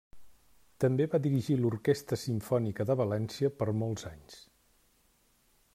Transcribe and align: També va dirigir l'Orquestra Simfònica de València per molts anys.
També 0.83 1.05
va 1.11 1.19
dirigir 1.25 1.57
l'Orquestra 1.59 2.19
Simfònica 2.21 2.87
de 2.91 2.95
València 3.03 3.53
per 3.61 3.69
molts 3.83 4.09
anys. 4.13 4.41